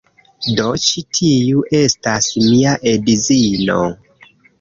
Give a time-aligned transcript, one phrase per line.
[0.59, 3.77] Do, ĉi tiu estas mia edzino.